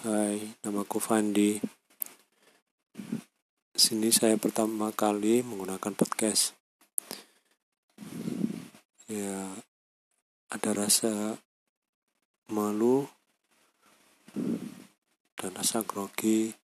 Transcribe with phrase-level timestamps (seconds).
[0.00, 1.60] Hai, namaku Fandi.
[3.76, 6.56] Sini saya pertama kali menggunakan podcast.
[9.12, 9.44] Ya,
[10.48, 11.36] ada rasa
[12.48, 13.12] malu
[15.36, 16.56] dan rasa grogi.